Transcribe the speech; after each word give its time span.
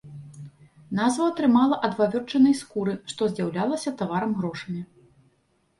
Назву 0.99 1.27
атрымала 1.33 1.75
ад 1.89 1.93
вавёрчынай 1.99 2.59
скуры, 2.63 2.93
што 3.13 3.21
з'яўлялася 3.35 3.89
таварам-грошамі. 4.03 4.81